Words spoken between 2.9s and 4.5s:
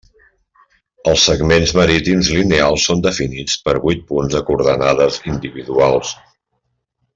definits per vuit punts de